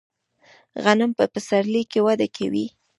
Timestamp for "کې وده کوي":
1.91-2.65